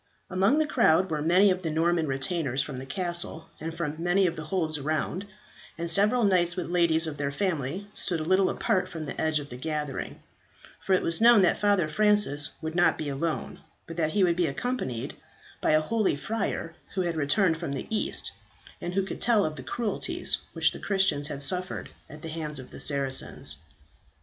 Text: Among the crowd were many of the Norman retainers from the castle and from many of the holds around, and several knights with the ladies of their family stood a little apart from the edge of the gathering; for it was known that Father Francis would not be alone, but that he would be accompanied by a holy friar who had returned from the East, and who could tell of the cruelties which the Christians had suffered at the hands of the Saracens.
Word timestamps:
Among 0.31 0.57
the 0.57 0.65
crowd 0.65 1.11
were 1.11 1.21
many 1.21 1.51
of 1.51 1.61
the 1.61 1.69
Norman 1.69 2.07
retainers 2.07 2.63
from 2.63 2.77
the 2.77 2.87
castle 2.87 3.49
and 3.59 3.71
from 3.71 4.01
many 4.01 4.25
of 4.25 4.35
the 4.35 4.45
holds 4.45 4.79
around, 4.79 5.27
and 5.77 5.91
several 5.91 6.23
knights 6.23 6.55
with 6.55 6.65
the 6.65 6.71
ladies 6.73 7.05
of 7.05 7.17
their 7.17 7.29
family 7.29 7.85
stood 7.93 8.19
a 8.19 8.23
little 8.23 8.49
apart 8.49 8.89
from 8.89 9.03
the 9.03 9.21
edge 9.21 9.39
of 9.39 9.49
the 9.51 9.57
gathering; 9.57 10.23
for 10.79 10.93
it 10.93 11.03
was 11.03 11.21
known 11.21 11.43
that 11.43 11.59
Father 11.59 11.87
Francis 11.87 12.53
would 12.63 12.73
not 12.73 12.97
be 12.97 13.09
alone, 13.09 13.59
but 13.85 13.95
that 13.95 14.13
he 14.13 14.23
would 14.23 14.35
be 14.35 14.47
accompanied 14.47 15.15
by 15.61 15.69
a 15.69 15.79
holy 15.81 16.15
friar 16.15 16.73
who 16.95 17.01
had 17.01 17.15
returned 17.15 17.57
from 17.59 17.73
the 17.73 17.85
East, 17.95 18.31
and 18.81 18.95
who 18.95 19.05
could 19.05 19.21
tell 19.21 19.45
of 19.45 19.55
the 19.55 19.61
cruelties 19.61 20.39
which 20.53 20.71
the 20.71 20.79
Christians 20.79 21.27
had 21.27 21.43
suffered 21.43 21.89
at 22.09 22.23
the 22.23 22.29
hands 22.29 22.57
of 22.57 22.71
the 22.71 22.79
Saracens. 22.79 23.57